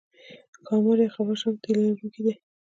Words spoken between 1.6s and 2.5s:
تی لرونکی دی